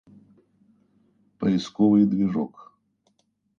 Поисковой 1.37 2.05
движок 2.09 2.55